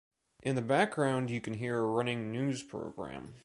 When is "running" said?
1.85-2.31